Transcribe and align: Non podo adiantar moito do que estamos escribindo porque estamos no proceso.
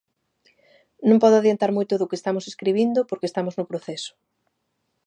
Non 1.09 1.21
podo 1.23 1.35
adiantar 1.37 1.71
moito 1.77 1.93
do 1.99 2.09
que 2.09 2.19
estamos 2.21 2.45
escribindo 2.51 2.99
porque 3.09 3.29
estamos 3.29 3.53
no 3.55 3.69
proceso. 3.71 4.11